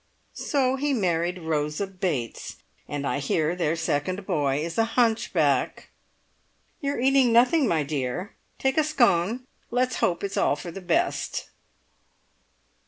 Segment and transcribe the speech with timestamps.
[0.33, 2.55] So he married Rosa Bates,
[2.87, 5.91] and I hear their second boy is a hunchback.
[6.79, 8.33] You are eating nothing, my dear.
[8.57, 9.45] Take a scone.
[9.69, 11.51] Let's hope it's all for the best!"